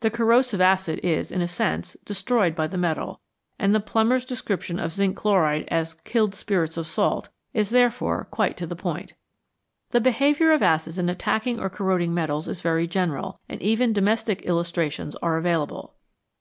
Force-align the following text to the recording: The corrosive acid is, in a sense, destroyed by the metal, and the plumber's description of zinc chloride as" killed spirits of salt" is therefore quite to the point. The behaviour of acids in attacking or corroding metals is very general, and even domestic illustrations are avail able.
The 0.00 0.10
corrosive 0.10 0.60
acid 0.60 0.98
is, 1.04 1.30
in 1.30 1.40
a 1.40 1.46
sense, 1.46 1.96
destroyed 2.04 2.56
by 2.56 2.66
the 2.66 2.76
metal, 2.76 3.20
and 3.56 3.72
the 3.72 3.78
plumber's 3.78 4.24
description 4.24 4.80
of 4.80 4.92
zinc 4.92 5.16
chloride 5.16 5.68
as" 5.68 5.94
killed 6.04 6.34
spirits 6.34 6.76
of 6.76 6.88
salt" 6.88 7.28
is 7.54 7.70
therefore 7.70 8.26
quite 8.32 8.56
to 8.56 8.66
the 8.66 8.74
point. 8.74 9.14
The 9.92 10.00
behaviour 10.00 10.50
of 10.50 10.60
acids 10.64 10.98
in 10.98 11.08
attacking 11.08 11.60
or 11.60 11.70
corroding 11.70 12.12
metals 12.12 12.48
is 12.48 12.62
very 12.62 12.88
general, 12.88 13.38
and 13.48 13.62
even 13.62 13.92
domestic 13.92 14.42
illustrations 14.44 15.14
are 15.22 15.36
avail 15.36 15.62
able. 15.62 15.94